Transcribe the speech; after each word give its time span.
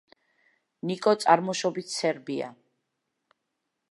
ნიკო 0.91 1.13
წარმოშობით 1.25 1.93
სერბია. 1.97 2.51